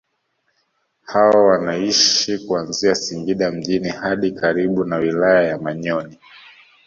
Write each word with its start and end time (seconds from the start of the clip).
Hao 1.01 1.45
wanaishi 1.47 2.37
kuanzia 2.37 2.95
Singida 2.95 3.51
mjini 3.51 3.89
hadi 3.89 4.31
karibu 4.31 4.83
na 4.85 4.95
wilaya 4.97 5.41
ya 5.43 5.57
Manyoni 5.57 6.19